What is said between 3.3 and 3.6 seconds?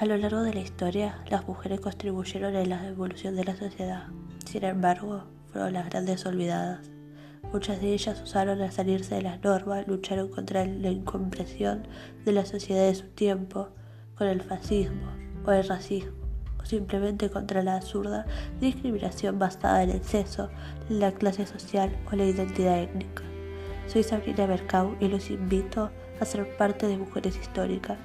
de la